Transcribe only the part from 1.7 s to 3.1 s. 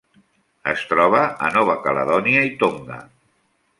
Caledònia i Tonga.